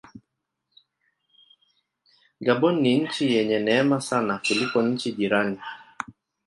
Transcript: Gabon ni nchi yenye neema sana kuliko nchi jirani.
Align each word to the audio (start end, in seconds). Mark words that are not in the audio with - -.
Gabon 2.45 2.75
ni 2.83 2.91
nchi 3.03 3.23
yenye 3.35 3.59
neema 3.65 4.01
sana 4.09 4.33
kuliko 4.47 4.81
nchi 4.81 5.11
jirani. 5.11 5.59